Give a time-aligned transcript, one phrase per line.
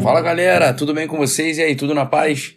[0.00, 1.58] Fala galera, tudo bem com vocês?
[1.58, 2.54] E aí, tudo na paz?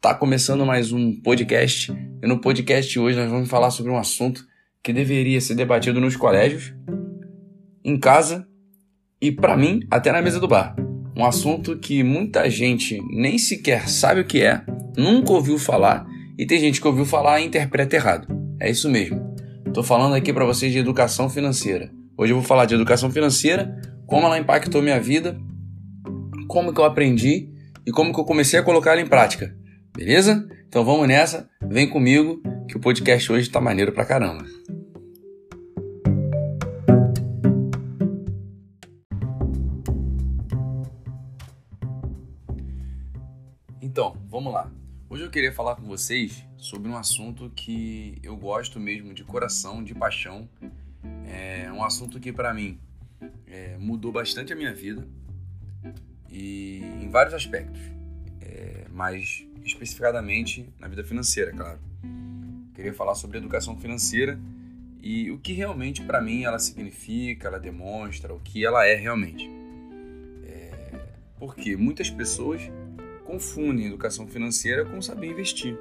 [0.00, 4.42] Tá começando mais um podcast e no podcast hoje nós vamos falar sobre um assunto
[4.82, 6.74] que deveria ser debatido nos colégios,
[7.84, 8.48] em casa
[9.20, 10.74] e, para mim, até na mesa do bar.
[11.14, 14.62] Um assunto que muita gente nem sequer sabe o que é,
[14.96, 16.06] nunca ouviu falar
[16.38, 18.26] e tem gente que ouviu falar e interpreta errado.
[18.58, 19.36] É isso mesmo.
[19.74, 21.92] Tô falando aqui para vocês de educação financeira.
[22.16, 25.38] Hoje eu vou falar de educação financeira, como ela impactou minha vida,
[26.48, 27.52] como que eu aprendi
[27.86, 29.54] e como que eu comecei a colocar ela em prática.
[29.94, 30.48] Beleza?
[30.66, 34.44] Então vamos nessa, vem comigo que o podcast hoje tá maneiro pra caramba.
[43.82, 44.70] Então, vamos lá.
[45.10, 49.82] Hoje eu queria falar com vocês sobre um assunto que eu gosto mesmo de coração,
[49.84, 50.48] de paixão.
[51.26, 52.78] É um assunto que para mim
[53.46, 55.06] é, mudou bastante a minha vida
[56.38, 57.80] e em vários aspectos,
[58.40, 61.80] é, mas especificadamente na vida financeira, claro.
[62.74, 64.38] Queria falar sobre educação financeira
[65.02, 69.50] e o que realmente para mim ela significa, ela demonstra, o que ela é realmente.
[70.46, 70.70] É,
[71.40, 72.62] porque muitas pessoas
[73.24, 75.76] confundem educação financeira com saber investir,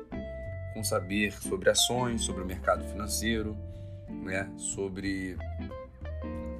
[0.73, 3.55] com saber sobre ações, sobre o mercado financeiro,
[4.23, 5.37] né, sobre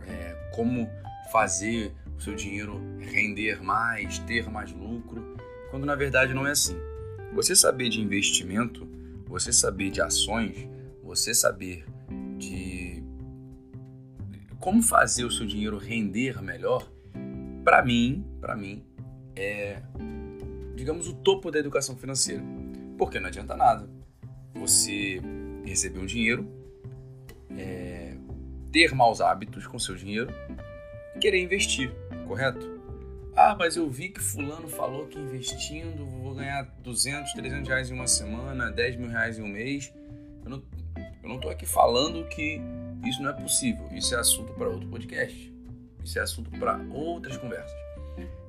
[0.08, 0.88] é, como
[1.32, 5.38] fazer o seu dinheiro render mais, ter mais lucro,
[5.70, 6.78] quando na verdade não é assim.
[7.34, 8.88] Você saber de investimento,
[9.28, 10.68] você saber de ações,
[11.04, 11.86] você saber
[12.38, 13.04] de
[14.60, 16.92] como fazer o seu dinheiro render melhor,
[17.64, 18.84] para mim, para mim
[19.36, 19.82] é
[20.76, 22.44] digamos o topo da educação financeira.
[22.98, 23.90] Porque não adianta nada
[24.54, 25.22] você
[25.64, 26.48] receber um dinheiro,
[27.56, 28.16] é,
[28.72, 30.32] ter maus hábitos com seu dinheiro
[31.16, 31.92] e querer investir
[32.28, 32.78] correto?
[33.36, 37.93] Ah, mas eu vi que fulano falou que investindo vou ganhar 200, 300 reais em
[37.93, 39.93] uma semana, 10 mil reais em um mês.
[40.43, 40.64] Eu não,
[41.23, 42.60] eu não tô aqui falando que
[43.05, 43.87] isso não é possível.
[43.92, 45.54] Isso é assunto para outro podcast.
[46.04, 47.71] Isso é assunto para outras conversas.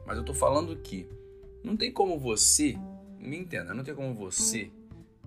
[0.06, 1.06] Mas eu tô falando que
[1.62, 2.76] não tem como você,
[3.18, 4.70] me entenda, não tem como você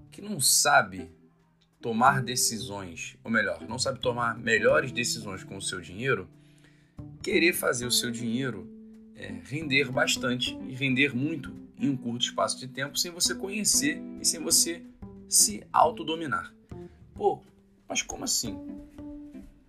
[0.10, 1.12] que não sabe
[1.80, 6.30] tomar decisões, ou melhor, não sabe tomar melhores decisões com o seu dinheiro,
[7.22, 8.70] querer fazer o seu dinheiro
[9.16, 14.02] é, render bastante e render muito em um curto espaço de tempo sem você conhecer
[14.20, 14.84] e sem você
[15.28, 16.54] se autodominar.
[17.16, 17.42] Pô,
[17.88, 18.54] mas como assim?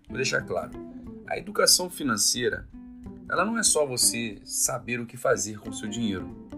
[0.07, 0.71] Vou deixar claro.
[1.27, 2.67] A educação financeira,
[3.29, 6.49] ela não é só você saber o que fazer com o seu dinheiro.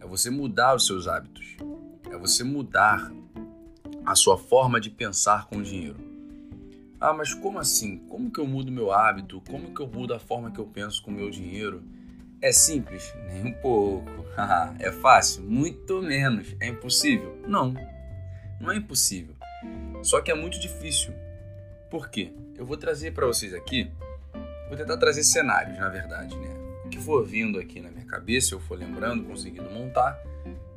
[0.00, 1.56] É você mudar os seus hábitos.
[2.10, 3.12] É você mudar
[4.04, 6.09] a sua forma de pensar com o dinheiro.
[7.00, 7.96] Ah, mas como assim?
[8.08, 9.40] Como que eu mudo meu hábito?
[9.48, 11.82] Como que eu mudo a forma que eu penso com o meu dinheiro?
[12.42, 13.14] É simples?
[13.26, 14.10] Nem um pouco.
[14.78, 15.42] é fácil?
[15.42, 16.54] Muito menos.
[16.60, 17.40] É impossível?
[17.48, 17.74] Não.
[18.60, 19.34] Não é impossível.
[20.02, 21.14] Só que é muito difícil.
[21.90, 22.32] Por quê?
[22.56, 23.90] Eu vou trazer para vocês aqui,
[24.68, 26.48] vou tentar trazer cenários, na verdade, né?
[26.84, 30.18] O que for vindo aqui na minha cabeça, eu for lembrando, conseguindo montar,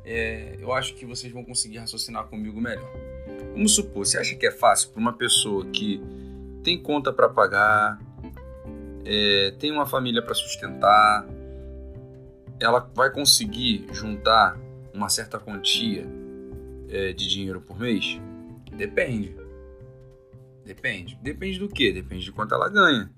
[0.04, 2.90] é, eu acho que vocês vão conseguir raciocinar comigo melhor.
[3.54, 6.02] Vamos supor, você acha que é fácil para uma pessoa que
[6.64, 8.00] tem conta para pagar,
[9.04, 11.24] é, tem uma família para sustentar,
[12.58, 14.58] ela vai conseguir juntar
[14.92, 16.04] uma certa quantia
[16.88, 18.20] é, de dinheiro por mês?
[18.72, 19.36] Depende.
[20.64, 21.16] Depende.
[21.22, 21.92] Depende do que?
[21.92, 23.08] Depende de quanto ela ganha.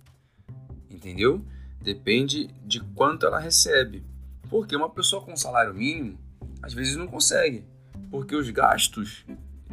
[0.91, 1.43] Entendeu?
[1.81, 4.05] Depende de quanto ela recebe.
[4.51, 6.19] Porque uma pessoa com salário mínimo
[6.61, 7.65] às vezes não consegue.
[8.11, 9.25] Porque os gastos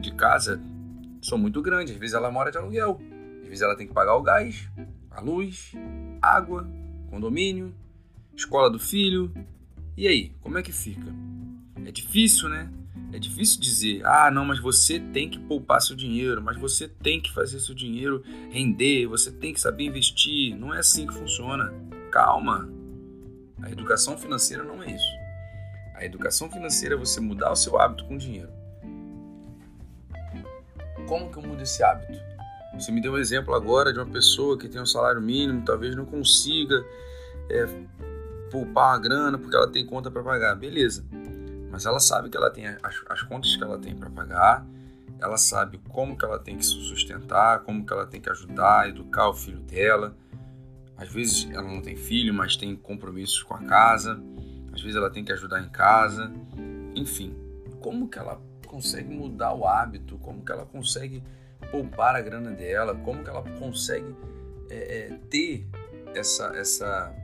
[0.03, 0.61] de casa
[1.21, 1.93] são muito grandes.
[1.93, 3.01] Às vezes ela mora de aluguel,
[3.41, 4.69] às vezes ela tem que pagar o gás,
[5.09, 5.71] a luz,
[6.21, 6.69] água,
[7.09, 7.73] condomínio,
[8.35, 9.31] escola do filho.
[9.95, 11.13] E aí, como é que fica?
[11.85, 12.71] É difícil, né?
[13.11, 17.21] É difícil dizer, ah, não, mas você tem que poupar seu dinheiro, mas você tem
[17.21, 20.57] que fazer seu dinheiro render, você tem que saber investir.
[20.57, 21.71] Não é assim que funciona.
[22.11, 22.67] Calma.
[23.61, 25.23] A educação financeira não é isso.
[25.95, 28.51] A educação financeira é você mudar o seu hábito com dinheiro.
[31.07, 32.19] Como que eu mudo esse hábito?
[32.73, 35.95] Você me deu um exemplo agora de uma pessoa que tem um salário mínimo, talvez
[35.95, 36.83] não consiga
[37.49, 37.67] é,
[38.49, 40.55] poupar a grana porque ela tem conta para pagar.
[40.55, 41.05] Beleza.
[41.71, 44.65] Mas ela sabe que ela tem as, as contas que ela tem para pagar,
[45.19, 48.89] ela sabe como que ela tem que se sustentar, como que ela tem que ajudar,
[48.89, 50.15] educar o filho dela.
[50.97, 54.21] Às vezes ela não tem filho, mas tem compromissos com a casa.
[54.73, 56.31] Às vezes ela tem que ajudar em casa.
[56.95, 57.35] Enfim,
[57.79, 58.39] como que ela
[58.73, 61.21] consegue mudar o hábito, como que ela consegue
[61.69, 64.15] poupar a grana dela, como que ela consegue
[64.67, 65.67] é, é, ter
[66.15, 67.15] essa, essa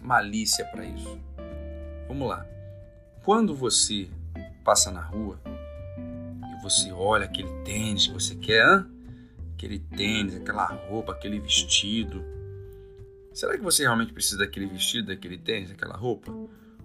[0.00, 1.18] malícia para isso.
[2.06, 2.46] vamos lá.
[3.24, 4.08] Quando você
[4.64, 5.40] passa na rua
[5.96, 8.86] e você olha aquele tênis que você quer, hein?
[9.54, 12.24] aquele tênis, aquela roupa, aquele vestido,
[13.34, 16.32] será que você realmente precisa daquele vestido, daquele tênis, daquela roupa?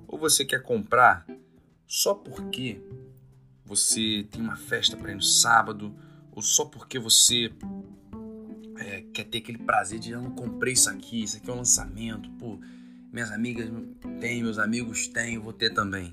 [0.07, 1.27] Ou você quer comprar
[1.85, 2.81] só porque
[3.65, 5.95] você tem uma festa para ir no sábado,
[6.31, 7.51] ou só porque você
[8.77, 11.57] é, quer ter aquele prazer de eu não comprei isso aqui, isso aqui é um
[11.57, 12.59] lançamento, pô,
[13.11, 13.69] minhas amigas
[14.19, 16.11] têm, meus amigos têm, eu vou ter também.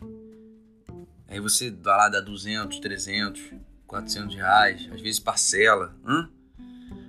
[1.26, 3.40] Aí você vai lá dar 200, 300,
[3.86, 5.96] 400 reais, às vezes parcela.
[6.04, 6.28] Hã?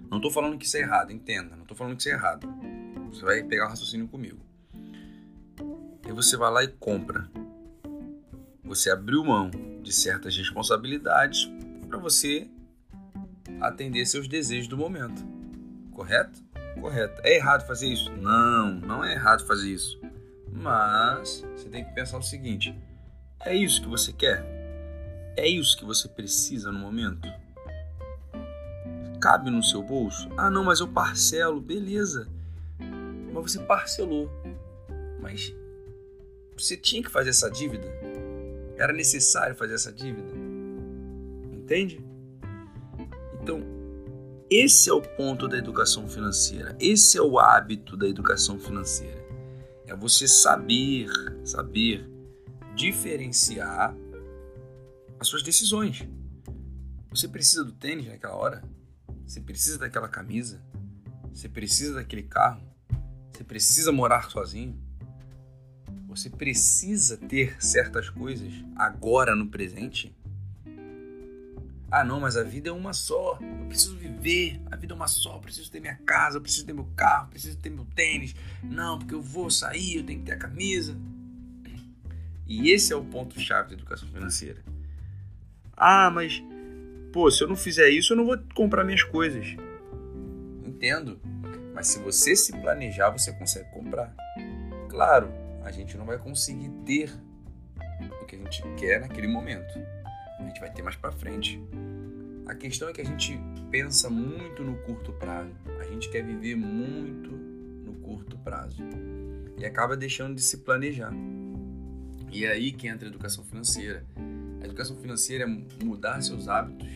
[0.09, 2.47] Não tô falando que isso é errado, entenda, não tô falando que isso é errado.
[3.11, 4.39] Você vai pegar o raciocínio comigo.
[6.05, 7.29] Aí você vai lá e compra.
[8.63, 11.49] Você abriu mão de certas responsabilidades
[11.87, 12.49] para você
[13.59, 15.21] atender seus desejos do momento.
[15.91, 16.41] Correto?
[16.79, 17.21] Correto.
[17.23, 18.11] É errado fazer isso?
[18.13, 19.99] Não, não é errado fazer isso.
[20.51, 22.75] Mas você tem que pensar o seguinte:
[23.39, 24.43] é isso que você quer?
[25.37, 27.27] É isso que você precisa no momento?
[29.19, 30.29] Cabe no seu bolso?
[30.37, 32.27] Ah, não, mas eu parcelo, beleza.
[33.31, 34.29] Mas você parcelou.
[35.21, 35.53] Mas
[36.57, 37.87] você tinha que fazer essa dívida?
[38.81, 40.33] Era necessário fazer essa dívida?
[41.51, 42.03] Entende?
[43.39, 43.61] Então,
[44.49, 46.75] esse é o ponto da educação financeira.
[46.79, 49.23] Esse é o hábito da educação financeira.
[49.85, 51.11] É você saber,
[51.45, 52.09] saber
[52.73, 53.95] diferenciar
[55.19, 56.01] as suas decisões.
[57.11, 58.63] Você precisa do tênis naquela hora?
[59.27, 60.59] Você precisa daquela camisa?
[61.31, 62.63] Você precisa daquele carro?
[63.31, 64.75] Você precisa morar sozinho?
[66.11, 70.13] Você precisa ter certas coisas agora no presente?
[71.89, 73.39] Ah, não, mas a vida é uma só.
[73.41, 74.59] Eu preciso viver.
[74.69, 75.35] A vida é uma só.
[75.35, 78.35] Eu preciso ter minha casa, eu preciso ter meu carro, eu preciso ter meu tênis.
[78.61, 80.97] Não, porque eu vou sair, eu tenho que ter a camisa.
[82.45, 84.61] E esse é o ponto-chave da educação financeira.
[85.77, 86.43] Ah, mas,
[87.13, 89.55] pô, se eu não fizer isso, eu não vou comprar minhas coisas.
[90.65, 91.21] Entendo.
[91.73, 94.13] Mas se você se planejar, você consegue comprar.
[94.89, 95.31] Claro,
[95.63, 97.11] a gente não vai conseguir ter
[98.21, 99.79] o que a gente quer naquele momento
[100.41, 101.61] a gente vai ter mais para frente.
[102.45, 105.51] A questão é que a gente pensa muito no curto prazo.
[105.79, 108.83] A gente quer viver muito no curto prazo
[109.57, 111.13] e acaba deixando de se planejar.
[112.31, 114.05] E é aí que entra a educação financeira.
[114.61, 116.89] A educação financeira é mudar seus hábitos.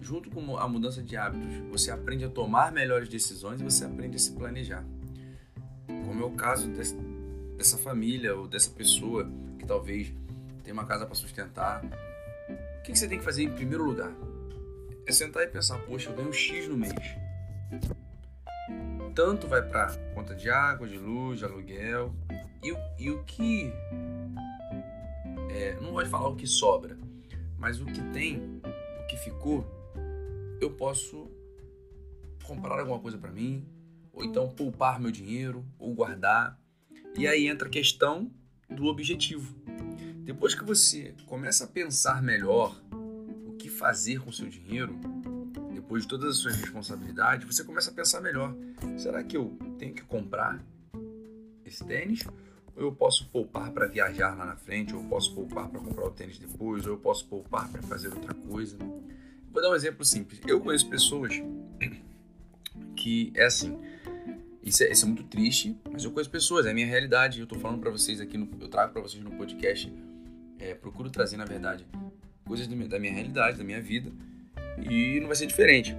[0.00, 4.16] Junto com a mudança de hábitos, você aprende a tomar melhores decisões e você aprende
[4.16, 4.84] a se planejar.
[5.86, 6.68] Como é o caso
[7.56, 10.12] dessa família ou dessa pessoa que talvez
[10.62, 14.12] tem uma casa para sustentar, o que você tem que fazer em primeiro lugar?
[15.06, 16.92] É sentar e pensar, poxa, eu ganho X no mês.
[19.14, 22.14] Tanto vai para conta de água, de luz, de aluguel.
[22.62, 23.72] E, e o que.
[25.50, 26.98] É, não vou falar o que sobra,
[27.58, 28.60] mas o que tem,
[29.00, 29.64] o que ficou,
[30.60, 31.30] eu posso
[32.42, 33.64] comprar alguma coisa para mim,
[34.12, 36.58] ou então poupar meu dinheiro, ou guardar.
[37.16, 38.30] E aí entra a questão
[38.68, 39.54] do objetivo.
[40.24, 42.80] Depois que você começa a pensar melhor
[43.46, 44.98] o que fazer com seu dinheiro,
[45.72, 48.54] depois de todas as suas responsabilidades, você começa a pensar melhor.
[48.96, 50.64] Será que eu tenho que comprar
[51.64, 52.26] esse tênis?
[52.74, 56.06] Ou eu posso poupar para viajar lá na frente, ou eu posso poupar para comprar
[56.06, 58.76] o tênis depois, ou eu posso poupar para fazer outra coisa.
[59.52, 60.40] Vou dar um exemplo simples.
[60.46, 61.34] Eu conheço pessoas
[62.96, 63.78] que é assim.
[64.64, 67.38] Isso é, isso é muito triste, mas eu conheço pessoas, é a minha realidade.
[67.38, 69.92] Eu estou falando para vocês aqui, no, eu trago para vocês no podcast
[70.58, 71.86] é, procuro trazer, na verdade,
[72.46, 74.10] coisas da minha realidade, da minha vida,
[74.78, 75.94] e não vai ser diferente.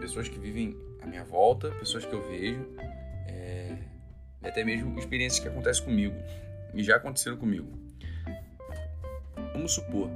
[0.00, 2.64] Pessoas que vivem à minha volta, pessoas que eu vejo,
[3.26, 3.76] é,
[4.42, 6.14] até mesmo experiências que acontecem comigo,
[6.74, 7.68] e já aconteceram comigo.
[9.52, 10.10] Vamos supor,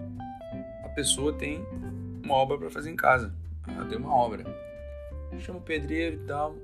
[0.85, 1.65] a pessoa tem
[2.23, 3.35] uma obra para fazer em casa,
[3.67, 4.45] ela tem uma obra,
[5.41, 6.57] chama o pedreiro e tal,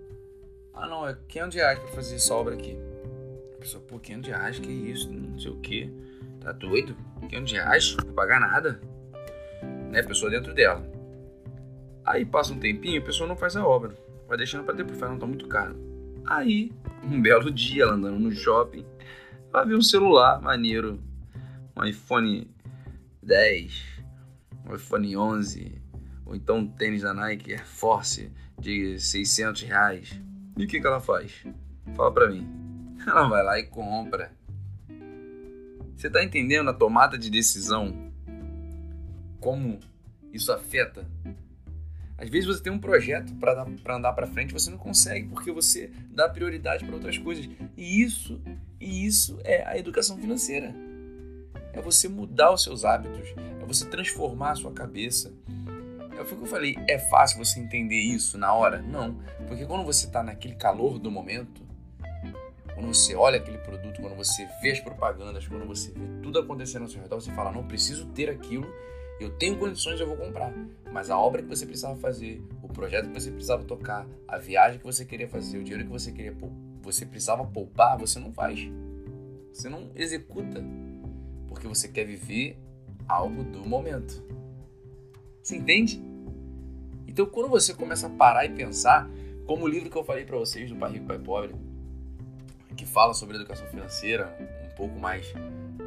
[0.77, 2.79] ah não, é 500 reais para fazer essa obra aqui.
[3.57, 5.91] A pessoa, pô, 500 reais, que isso, não sei o que.
[6.41, 6.97] Tá doido?
[7.29, 7.97] 500 reais?
[8.05, 8.81] Não pagar nada.
[9.91, 10.01] Né?
[10.01, 10.87] A pessoa dentro dela.
[12.05, 13.97] Aí passa um tempinho, a pessoa não faz a obra.
[14.29, 15.77] Vai deixando para depois, fala, não tá muito caro.
[16.27, 18.85] Aí, um belo dia, ela andando no shopping,
[19.53, 21.01] ela vê um celular maneiro.
[21.77, 22.51] Um iPhone
[23.23, 24.03] 10,
[24.69, 25.83] um iPhone 11,
[26.25, 30.21] ou então um tênis da Nike Air Force de 600 reais.
[30.57, 31.45] E o que, que ela faz?
[31.95, 32.49] Fala pra mim.
[33.07, 34.33] Ela vai lá e compra.
[35.95, 38.11] Você está entendendo a tomada de decisão?
[39.39, 39.79] Como
[40.33, 41.07] isso afeta?
[42.19, 45.91] Às vezes você tem um projeto para andar para frente, você não consegue porque você
[46.11, 47.49] dá prioridade para outras coisas.
[47.77, 48.41] E isso,
[48.81, 50.75] e isso é a educação financeira.
[51.73, 53.29] É você mudar os seus hábitos,
[53.61, 55.33] é você transformar a sua cabeça.
[56.17, 58.81] É o que eu falei, é fácil você entender isso na hora?
[58.81, 61.63] Não, porque quando você está naquele calor do momento,
[62.75, 66.83] quando você olha aquele produto, quando você vê as propagandas, quando você vê tudo acontecendo
[66.83, 68.67] ao seu redor, você fala: não preciso ter aquilo
[69.19, 70.53] eu tenho condições, eu vou comprar.
[70.93, 74.79] Mas a obra que você precisava fazer, o projeto que você precisava tocar, a viagem
[74.79, 76.37] que você queria fazer, o dinheiro que você queria
[76.83, 78.61] você precisava poupar, você não faz.
[79.53, 80.63] Você não executa.
[81.49, 82.59] Porque você quer viver
[83.09, 84.23] algo do momento.
[85.47, 86.03] Você entende?
[87.07, 89.09] Então, quando você começa a parar e pensar,
[89.47, 91.55] como o livro que eu falei para vocês do Pai Rico, Pai Pobre,
[92.77, 95.33] que fala sobre educação financeira, um pouco mais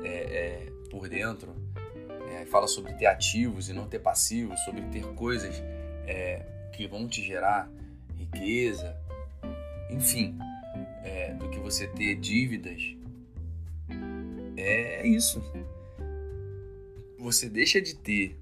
[0.01, 1.53] é, é, por dentro,
[2.31, 5.61] é, fala sobre ter ativos e não ter passivos, sobre ter coisas
[6.07, 7.69] é, que vão te gerar
[8.15, 8.95] riqueza,
[9.89, 10.37] enfim,
[11.03, 12.95] é, do que você ter dívidas.
[14.55, 15.43] É, é isso.
[17.17, 18.39] Você deixa de ter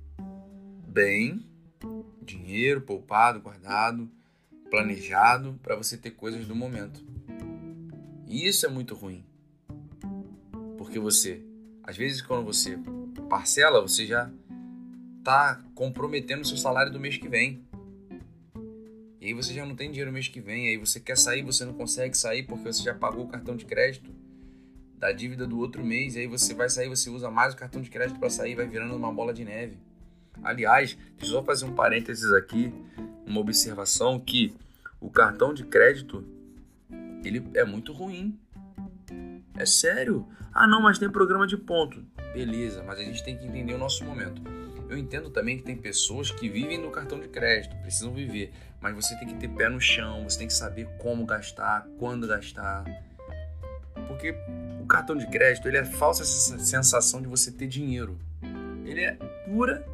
[0.98, 1.46] bem,
[2.24, 4.10] dinheiro poupado, guardado,
[4.72, 7.06] planejado para você ter coisas do momento.
[8.26, 9.24] E isso é muito ruim.
[10.76, 11.40] Porque você,
[11.84, 12.80] às vezes, quando você
[13.30, 14.32] parcela, você já
[15.20, 17.64] está comprometendo o seu salário do mês que vem.
[19.22, 21.44] E aí você já não tem dinheiro no mês que vem, aí você quer sair,
[21.44, 24.12] você não consegue sair porque você já pagou o cartão de crédito
[24.98, 27.90] da dívida do outro mês, aí você vai sair, você usa mais o cartão de
[27.92, 29.78] crédito para sair, vai virando uma bola de neve.
[30.44, 32.74] Aliás, deixa eu só fazer um parênteses aqui,
[33.26, 34.56] uma observação que
[35.00, 36.24] o cartão de crédito
[37.24, 38.40] ele é muito ruim.
[39.58, 40.28] É sério.
[40.54, 42.04] Ah, não, mas tem programa de ponto.
[42.34, 44.42] Beleza, mas a gente tem que entender o nosso momento.
[44.90, 48.96] Eu entendo também que tem pessoas que vivem no cartão de crédito, precisam viver, mas
[48.96, 52.86] você tem que ter pé no chão, você tem que saber como gastar, quando gastar.
[54.08, 54.34] Porque
[54.82, 58.18] o cartão de crédito, ele é falsa sensação de você ter dinheiro.
[58.86, 59.14] Ele é
[59.46, 59.86] pura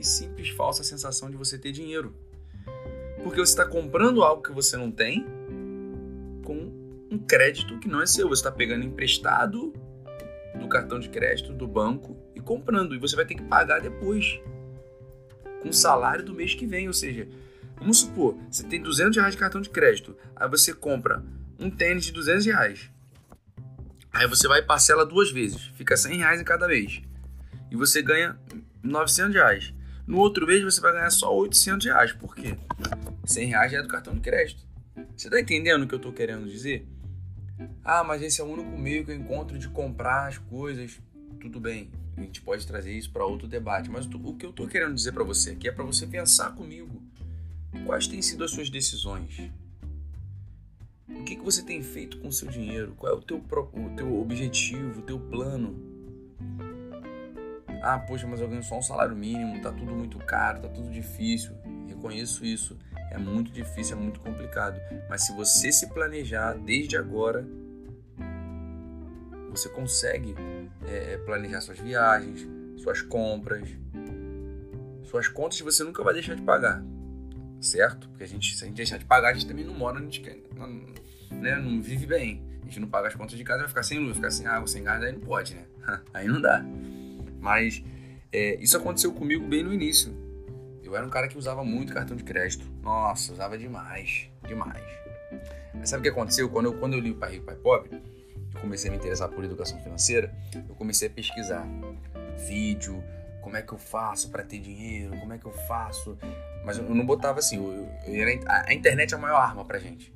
[0.00, 2.14] e simples falsa sensação de você ter dinheiro.
[3.22, 5.26] Porque você está comprando algo que você não tem
[6.44, 6.72] com
[7.10, 8.28] um crédito que não é seu.
[8.28, 9.72] Você está pegando emprestado
[10.58, 12.94] do cartão de crédito do banco e comprando.
[12.94, 14.40] E você vai ter que pagar depois,
[15.60, 16.88] com o salário do mês que vem.
[16.88, 17.28] Ou seja,
[17.76, 21.22] vamos supor, você tem 200 reais de cartão de crédito, aí você compra
[21.58, 22.90] um tênis de 200 reais.
[24.12, 27.00] Aí você vai e parcela duas vezes, fica 100 reais em cada mês.
[27.70, 28.38] E você ganha
[28.82, 29.74] 900 reais.
[30.10, 32.12] No outro mês você vai ganhar só 800 reais.
[32.12, 32.56] Por quê?
[33.24, 34.66] 100 reais é do cartão de crédito.
[35.16, 36.84] Você está entendendo o que eu estou querendo dizer?
[37.84, 41.00] Ah, mas esse é o único meio que eu encontro de comprar as coisas.
[41.40, 44.66] Tudo bem, a gente pode trazer isso para outro debate, mas o que eu estou
[44.66, 47.00] querendo dizer para você aqui é para você pensar comigo.
[47.86, 49.48] Quais têm sido as suas decisões?
[51.08, 52.94] O que, que você tem feito com o seu dinheiro?
[52.96, 55.89] Qual é o teu, o teu objetivo, o teu plano?
[57.82, 60.90] Ah, poxa, mas eu ganho só um salário mínimo, tá tudo muito caro, tá tudo
[60.90, 61.52] difícil.
[61.88, 62.78] Reconheço isso.
[63.10, 64.80] É muito difícil, é muito complicado.
[65.08, 67.46] Mas se você se planejar desde agora,
[69.50, 70.34] você consegue
[70.86, 72.46] é, planejar suas viagens,
[72.76, 73.68] suas compras,
[75.04, 76.82] suas contas que você nunca vai deixar de pagar,
[77.60, 78.08] certo?
[78.10, 80.02] Porque a gente, se a gente deixar de pagar, a gente também não mora, a
[80.02, 80.22] gente
[80.54, 80.68] não,
[81.36, 82.48] né, não vive bem.
[82.62, 84.68] A gente não paga as contas de casa, vai ficar sem luz, ficar sem água,
[84.68, 85.64] sem gás, aí não pode, né?
[86.14, 86.64] Aí não dá.
[87.40, 87.82] Mas
[88.32, 90.12] é, isso aconteceu comigo bem no início.
[90.82, 92.64] Eu era um cara que usava muito cartão de crédito.
[92.82, 94.84] Nossa, usava demais, demais.
[95.74, 96.48] Mas sabe o que aconteceu?
[96.48, 98.02] Quando eu, quando eu li o Pai Rico, Pai Pobre,
[98.54, 100.34] eu comecei a me interessar por educação financeira,
[100.68, 101.66] eu comecei a pesquisar
[102.48, 103.02] vídeo,
[103.40, 106.18] como é que eu faço para ter dinheiro, como é que eu faço.
[106.64, 109.78] Mas eu não botava assim, eu, eu, eu, a internet é a maior arma pra
[109.78, 110.12] gente.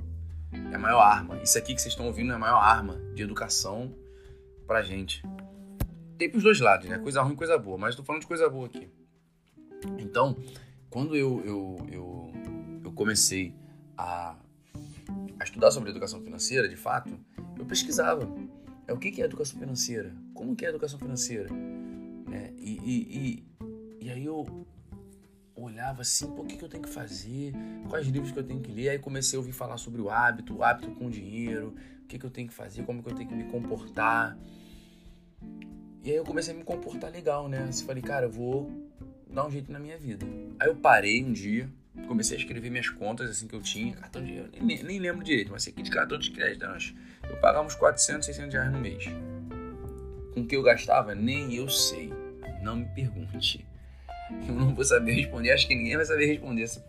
[0.72, 1.38] É a maior arma.
[1.42, 3.94] Isso aqui que vocês estão ouvindo é a maior arma de educação
[4.66, 5.22] pra gente.
[6.18, 6.99] Tem pros dois lados, né?
[6.99, 8.88] Coisa ruim coisa boa, mas tô falando de coisa boa aqui.
[9.99, 10.37] Então,
[10.88, 12.33] quando eu, eu, eu,
[12.85, 13.54] eu comecei
[13.97, 14.37] a,
[15.38, 17.18] a, estudar sobre educação financeira, de fato,
[17.59, 18.28] eu pesquisava.
[18.87, 20.14] É, o que, que é educação financeira?
[20.33, 21.49] Como que é educação financeira?
[22.33, 23.44] É, e, e,
[24.00, 24.47] e, e, aí eu
[25.56, 27.52] olhava assim, pô, o que, que eu tenho que fazer?
[27.88, 28.90] Quais livros que eu tenho que ler?
[28.90, 32.18] Aí comecei a ouvir falar sobre o hábito, o hábito com o dinheiro, o que,
[32.18, 34.38] que eu tenho que fazer, como que eu tenho que me comportar.
[36.04, 37.64] E aí eu comecei a me comportar legal, né?
[37.66, 38.70] Assim, falei, cara, eu vou
[39.26, 40.26] dar um jeito na minha vida.
[40.61, 41.66] Aí eu parei um dia,
[42.06, 45.50] comecei a escrever minhas contas assim que eu tinha, cartão de nem, nem lembro direito,
[45.50, 46.66] mas sei que de cartão de crédito
[47.30, 49.04] eu pagava uns 400, 600 reais no mês.
[50.34, 52.12] Com o que eu gastava, nem eu sei.
[52.62, 53.66] Não me pergunte.
[54.49, 56.84] Eu não vou saber responder, acho que ninguém vai saber responder essa,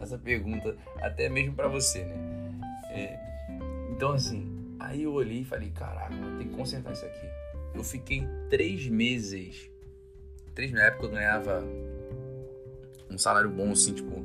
[0.00, 2.14] essa pergunta até mesmo para você, né?
[2.90, 3.18] É,
[3.90, 7.26] então, assim, aí eu olhei e falei, caraca, ter que consertar isso aqui.
[7.76, 9.70] Eu fiquei três meses,
[10.54, 11.62] três na época eu ganhava
[13.10, 14.18] um salário bom, assim, tipo,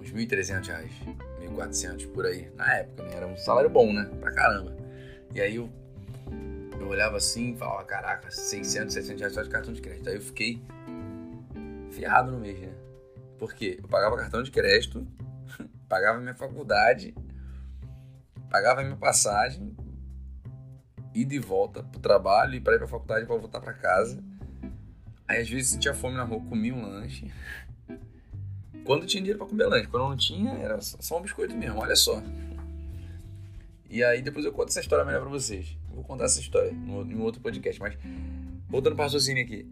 [0.00, 0.92] uns 1.300 reais,
[1.40, 3.16] 1.400 por aí, na época, né?
[3.16, 4.08] Era um salário bom, né?
[4.20, 4.76] Pra caramba.
[5.34, 5.68] E aí eu,
[6.78, 10.08] eu olhava assim e falava, caraca, 600, 700 reais só de cartão de crédito.
[10.08, 10.62] Aí eu fiquei
[11.90, 12.72] fiado no mês, né?
[13.38, 15.06] Porque eu pagava cartão de crédito,
[15.88, 17.14] pagava minha faculdade,
[18.48, 19.76] pagava minha passagem,
[21.14, 24.22] e de volta pro trabalho e para ir pra faculdade para voltar para casa.
[25.26, 27.30] Aí às vezes sentia fome na rua, comia um lanche.
[28.84, 31.96] Quando tinha dinheiro para comer lanche, quando não tinha, era só um biscoito mesmo, olha
[31.96, 32.22] só.
[33.88, 35.78] E aí depois eu conto essa história melhor para vocês.
[35.88, 37.96] Vou contar essa história em outro podcast, mas
[38.68, 39.66] voltando para raciocínio aqui.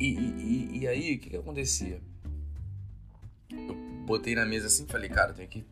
[0.00, 2.00] E, e, e aí, o que que acontecia?
[3.50, 3.74] Eu
[4.06, 5.64] botei na mesa assim, falei, cara, eu tenho que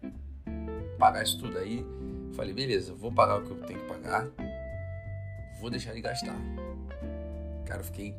[0.98, 1.58] pagar isso tudo.
[1.58, 1.84] Aí
[2.34, 4.28] falei, beleza, vou pagar o que eu tenho que pagar,
[5.62, 6.36] vou deixar de gastar.
[7.64, 8.14] Cara, eu fiquei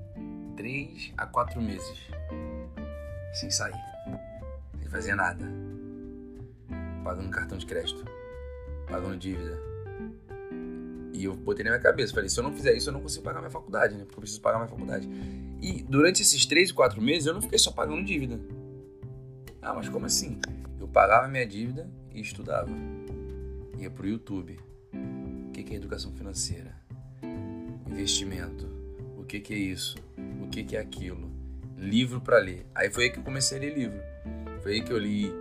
[0.56, 2.08] 3 a 4 meses
[3.34, 3.76] sem sair,
[4.80, 5.46] sem fazer nada,
[7.04, 8.06] pagando cartão de crédito,
[8.88, 9.60] pagando dívida.
[11.14, 13.24] E eu botei na minha cabeça, falei, se eu não fizer isso, eu não consigo
[13.24, 14.04] pagar minha faculdade, né?
[14.06, 15.08] Porque eu preciso pagar minha faculdade.
[15.62, 18.40] E durante esses 3, 4 meses, eu não fiquei só pagando dívida.
[19.62, 20.40] Ah, mas como assim?
[20.80, 22.70] Eu pagava minha dívida e estudava.
[23.78, 24.60] Ia pro YouTube.
[25.48, 26.83] O que é educação financeira?
[27.94, 28.68] Investimento.
[29.16, 29.96] O que é isso?
[30.42, 31.32] O que é aquilo?
[31.78, 32.66] Livro para ler.
[32.74, 34.02] Aí foi aí que eu comecei a ler livro.
[34.64, 35.32] Foi aí que eu li.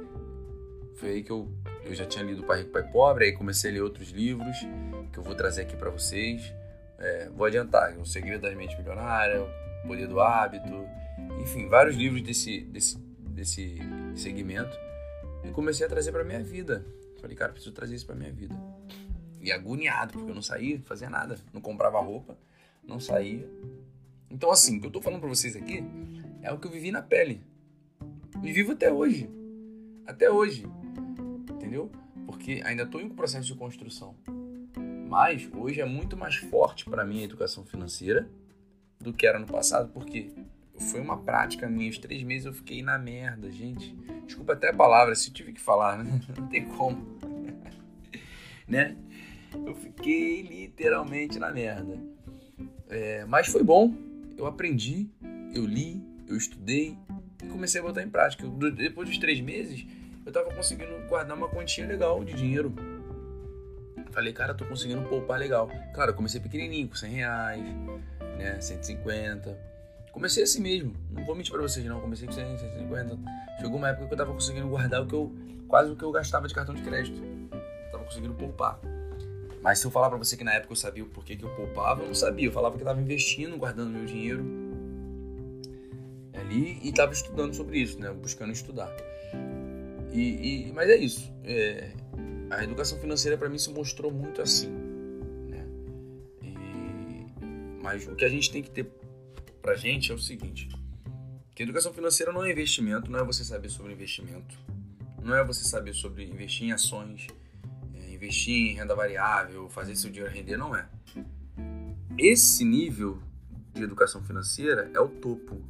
[0.97, 1.51] Foi aí que eu,
[1.83, 3.25] eu já tinha lido Pai Rico, Pai Pobre.
[3.25, 4.55] Aí comecei a ler outros livros
[5.11, 6.53] que eu vou trazer aqui para vocês.
[6.99, 10.85] É, vou adiantar: O Segredo da Mente Milionária, O Poder do Hábito.
[11.41, 12.99] Enfim, vários livros desse, desse,
[13.31, 13.79] desse
[14.15, 14.77] segmento.
[15.43, 16.85] E comecei a trazer para minha vida.
[17.19, 18.55] Falei, cara, preciso trazer isso para minha vida.
[19.43, 21.37] E agoniado, porque eu não saía, fazia nada.
[21.53, 22.39] Não comprava roupa,
[22.87, 23.47] não saía.
[24.31, 25.85] Então, assim, o que eu tô falando para vocês aqui
[26.41, 27.45] é o que eu vivi na pele.
[28.43, 29.29] E vivo até hoje.
[30.07, 30.65] Até hoje.
[31.51, 31.91] Entendeu?
[32.25, 34.15] Porque ainda tô em um processo de construção.
[35.09, 38.31] Mas hoje é muito mais forte para mim a educação financeira
[38.99, 40.33] do que era no passado, porque
[40.79, 41.91] foi uma prática minha.
[41.91, 43.95] Os três meses eu fiquei na merda, gente.
[44.25, 46.21] Desculpa até a palavra, se eu tive que falar, né?
[46.39, 47.07] Não tem como.
[48.67, 48.97] né?
[49.67, 51.99] Eu fiquei literalmente na merda.
[52.89, 53.95] É, mas foi bom.
[54.37, 55.09] Eu aprendi,
[55.55, 56.97] eu li, eu estudei
[57.43, 58.45] e comecei a botar em prática.
[58.45, 59.87] Eu, depois dos três meses,
[60.25, 62.73] eu tava conseguindo guardar uma quantia legal de dinheiro.
[64.11, 65.71] Falei, cara, tô conseguindo poupar legal.
[65.95, 67.63] Claro, eu comecei pequenininho, com 100 reais,
[68.39, 69.73] né, 150
[70.13, 73.19] Comecei assim mesmo, não vou mentir pra vocês não, comecei com 100, 150.
[73.59, 75.33] Chegou uma época que eu tava conseguindo guardar o que eu,
[75.67, 77.19] quase o que eu gastava de cartão de crédito.
[77.91, 78.79] tava conseguindo poupar.
[79.63, 81.51] Mas se eu falar pra você que na época eu sabia o porquê que eu
[81.51, 82.49] poupava, eu não sabia.
[82.49, 84.45] Eu falava que eu tava investindo, guardando meu dinheiro
[86.35, 88.11] ali e tava estudando sobre isso, né?
[88.13, 88.95] Buscando estudar.
[90.13, 91.33] E, e mas é isso.
[91.45, 91.93] É,
[92.51, 94.69] a educação financeira para mim se mostrou muito assim,
[95.49, 95.65] né?
[96.43, 97.27] E,
[97.83, 98.91] mas o que a gente tem que ter
[99.63, 100.69] pra gente é o seguinte:
[101.55, 104.59] que educação financeira não é investimento, não é você saber sobre investimento,
[105.23, 107.27] não é você saber sobre investir em ações,
[108.23, 110.87] investir em renda variável, fazer seu dinheiro render, não é.
[112.17, 113.19] Esse nível
[113.75, 115.61] de educação financeira é o topo.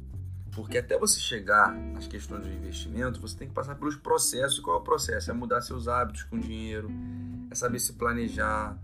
[0.51, 4.59] Porque até você chegar nas questões de investimento, você tem que passar pelos processos.
[4.59, 5.31] Qual é o processo?
[5.31, 6.91] É mudar seus hábitos com dinheiro,
[7.49, 8.77] é saber se planejar,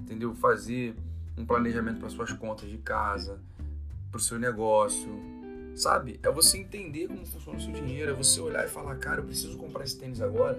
[0.00, 0.34] entendeu?
[0.34, 0.96] Fazer
[1.36, 3.38] um planejamento para suas contas de casa,
[4.10, 5.10] para o seu negócio,
[5.74, 6.18] sabe?
[6.22, 9.24] É você entender como funciona o seu dinheiro, é você olhar e falar, cara, eu
[9.24, 10.58] preciso comprar esse tênis agora,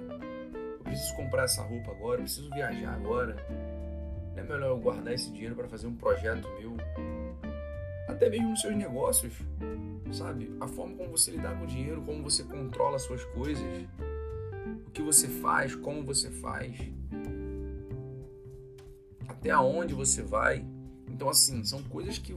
[0.92, 3.36] preciso comprar essa roupa agora, preciso viajar agora.
[4.36, 6.76] Não é melhor eu guardar esse dinheiro para fazer um projeto meu?
[8.10, 9.34] Até mesmo nos seus negócios,
[10.12, 10.54] sabe?
[10.60, 13.64] A forma como você lidar com o dinheiro, como você controla as suas coisas,
[14.86, 16.78] o que você faz, como você faz,
[19.30, 20.66] até aonde você vai.
[21.10, 22.36] Então, assim, são coisas que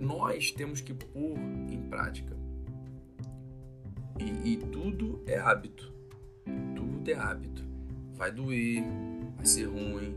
[0.00, 1.38] nós temos que pôr
[1.70, 2.36] em prática.
[4.18, 5.92] E, e, tudo é hábito.
[6.74, 7.67] Tudo é hábito.
[8.18, 8.82] Vai doer,
[9.36, 10.14] vai ser ruim,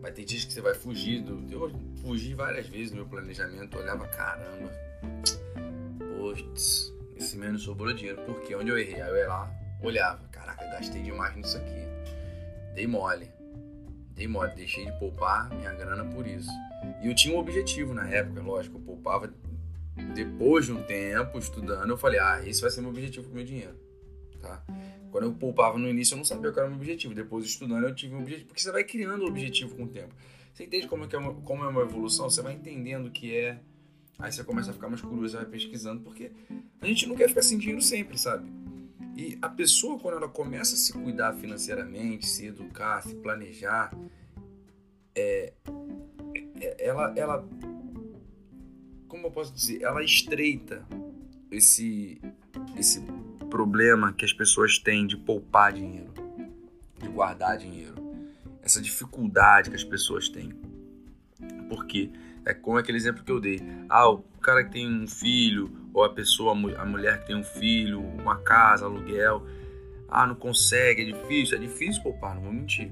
[0.00, 1.22] vai ter dias que você vai fugir.
[1.22, 4.70] Do, eu fugi várias vezes no meu planejamento, olhava, caramba,
[6.16, 8.22] putz, esse não sobrou dinheiro.
[8.22, 8.54] Por quê?
[8.54, 9.02] Onde eu errei?
[9.02, 9.52] Aí eu ia lá,
[9.82, 11.82] olhava, caraca, gastei demais nisso aqui.
[12.76, 13.28] Dei mole.
[14.14, 16.50] Dei mole, deixei de poupar minha grana por isso.
[17.02, 19.32] E eu tinha um objetivo na época, lógico, eu poupava
[20.14, 23.44] depois de um tempo estudando, eu falei, ah, esse vai ser meu objetivo com meu
[23.44, 23.76] dinheiro,
[24.40, 24.62] tá?
[25.12, 27.14] Quando eu poupava no início, eu não sabia qual era o meu objetivo.
[27.14, 28.46] Depois, estudando, eu tive um objetivo.
[28.46, 30.14] Porque você vai criando o objetivo com o tempo.
[30.54, 32.30] Você entende como é, que é uma, como é uma evolução?
[32.30, 33.60] Você vai entendendo o que é.
[34.18, 36.00] Aí você começa a ficar mais curioso, vai pesquisando.
[36.00, 36.32] Porque
[36.80, 38.50] a gente não quer ficar dinheiro sempre, sabe?
[39.14, 43.94] E a pessoa, quando ela começa a se cuidar financeiramente, se educar, se planejar,
[45.14, 45.52] é,
[46.58, 47.48] é, ela, ela,
[49.06, 50.86] como eu posso dizer, ela estreita
[51.50, 52.18] esse,
[52.78, 53.02] esse
[53.52, 56.10] problema que as pessoas têm de poupar dinheiro,
[56.98, 57.94] de guardar dinheiro,
[58.62, 60.54] essa dificuldade que as pessoas têm.
[61.68, 62.10] Porque
[62.46, 63.60] é como aquele exemplo que eu dei.
[63.90, 67.44] Ah, o cara que tem um filho, ou a pessoa, a mulher que tem um
[67.44, 69.46] filho, uma casa, aluguel.
[70.08, 72.90] Ah, não consegue, é difícil, é difícil poupar, não vou mentir.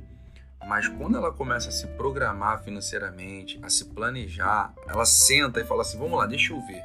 [0.67, 5.81] Mas quando ela começa a se programar financeiramente, a se planejar, ela senta e fala
[5.81, 6.83] assim: vamos lá, deixa eu ver.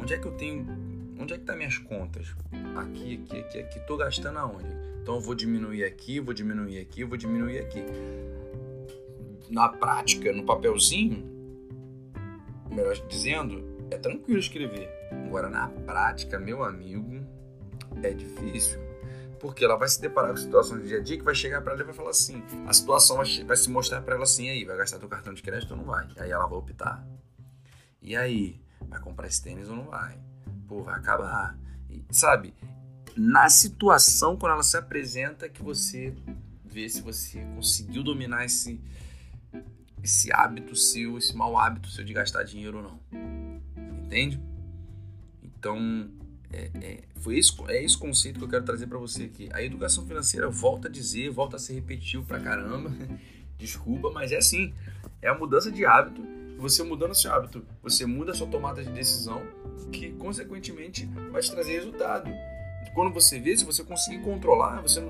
[0.00, 1.01] Onde é que eu tenho.
[1.22, 2.34] Onde é que tá minhas contas?
[2.74, 3.80] Aqui, aqui, aqui, aqui.
[3.86, 4.66] Tô gastando aonde?
[5.00, 7.80] Então eu vou diminuir aqui, vou diminuir aqui, vou diminuir aqui.
[9.48, 11.24] Na prática, no papelzinho,
[12.68, 14.90] melhor dizendo, é tranquilo escrever.
[15.12, 17.24] Agora, na prática, meu amigo,
[18.02, 18.80] é difícil.
[19.38, 21.74] Porque ela vai se deparar com situações do dia a dia que vai chegar para
[21.74, 24.64] ela e vai falar assim: a situação vai, vai se mostrar para ela assim, aí,
[24.64, 26.08] vai gastar teu cartão de crédito ou não vai?
[26.18, 27.06] Aí ela vai optar.
[28.00, 30.18] E aí, vai comprar esse tênis ou não vai?
[30.72, 31.54] Pô, vai acabar.
[31.90, 32.54] E, sabe?
[33.14, 36.14] Na situação, quando ela se apresenta, que você
[36.64, 38.80] vê se você conseguiu dominar esse,
[40.02, 43.00] esse hábito seu, esse mau hábito seu de gastar dinheiro ou não.
[44.02, 44.40] Entende?
[45.42, 46.10] Então,
[46.50, 49.50] é, é, foi esse, é esse conceito que eu quero trazer para você aqui.
[49.52, 52.90] A educação financeira, volta a dizer, volta a ser repetitivo pra caramba.
[53.58, 54.72] Desculpa, mas é assim.
[55.20, 56.22] É a mudança de hábito.
[56.58, 59.42] Você mudando esse hábito, você muda a sua tomada de decisão,
[59.90, 62.30] que consequentemente vai te trazer resultado.
[62.94, 65.00] Quando você vê, se você conseguir controlar você,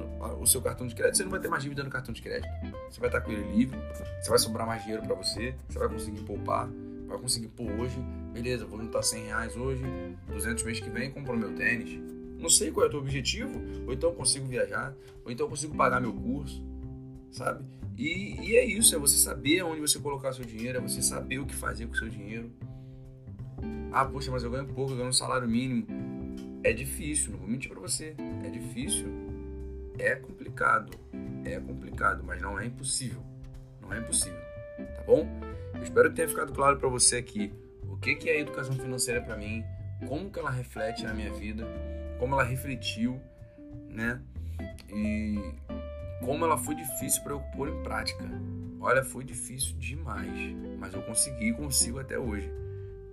[0.40, 2.48] o seu cartão de crédito, você não vai ter mais dívida no cartão de crédito.
[2.88, 3.76] Você vai estar com ele livre,
[4.20, 6.68] você vai sobrar mais dinheiro para você, você vai conseguir poupar,
[7.08, 7.98] vai conseguir pôr hoje,
[8.32, 9.82] beleza, vou juntar 100 reais hoje,
[10.28, 12.00] 200 mês que vem, compro meu tênis.
[12.38, 15.50] Não sei qual é o teu objetivo, ou então eu consigo viajar, ou então eu
[15.50, 16.62] consigo pagar meu curso,
[17.32, 17.64] sabe?
[17.96, 21.38] E, e é isso, é você saber onde você colocar seu dinheiro, é você saber
[21.38, 22.50] o que fazer com o seu dinheiro.
[23.92, 25.86] Ah, poxa, mas eu ganho pouco, eu ganho um salário mínimo.
[26.64, 28.14] É difícil, não vou mentir para você.
[28.44, 29.06] É difícil.
[29.98, 30.98] É complicado.
[31.44, 33.22] É complicado, mas não é impossível.
[33.80, 34.40] Não é impossível.
[34.96, 35.28] Tá bom?
[35.74, 37.52] Eu espero que tenha ficado claro para você aqui
[37.88, 39.62] o que, que é a educação financeira para mim,
[40.08, 41.66] como que ela reflete na minha vida,
[42.18, 43.20] como ela refletiu,
[43.88, 44.20] né?
[44.88, 45.38] E
[46.24, 48.24] como ela foi difícil para eu pôr em prática.
[48.80, 52.61] Olha, foi difícil demais, mas eu consegui e consigo até hoje.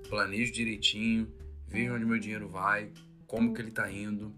[0.10, 1.32] Planejo direitinho,
[1.68, 2.92] vejo onde meu dinheiro vai,
[3.28, 4.34] como que ele está indo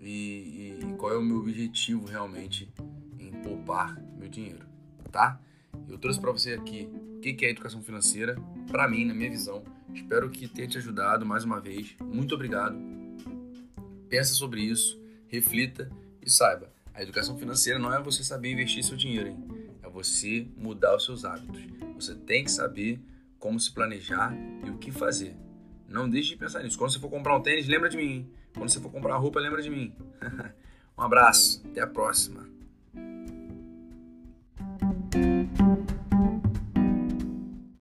[0.00, 2.68] e, e, qual é o meu objetivo realmente
[3.18, 4.66] em poupar meu dinheiro,
[5.12, 5.40] tá?
[5.88, 9.62] Eu trouxe para você aqui o que é educação financeira, para mim, na minha visão.
[9.94, 11.96] Espero que tenha te ajudado mais uma vez.
[12.00, 12.76] Muito obrigado.
[14.08, 15.90] Pensa sobre isso, reflita
[16.24, 16.72] e saiba.
[16.94, 19.36] A educação financeira não é você saber investir seu dinheiro, hein?
[19.82, 21.60] é você mudar os seus hábitos.
[21.94, 23.00] Você tem que saber
[23.38, 25.36] como se planejar e o que fazer.
[25.88, 26.76] Não deixe de pensar nisso.
[26.76, 28.30] Quando você for comprar um tênis, lembra de mim.
[28.54, 29.94] Quando você for comprar uma roupa, lembra de mim.
[30.98, 31.62] um abraço.
[31.66, 32.57] Até a próxima.